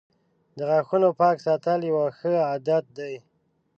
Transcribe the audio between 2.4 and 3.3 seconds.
عادت دی.